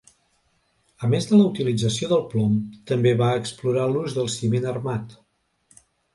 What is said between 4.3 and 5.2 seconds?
ciment armat.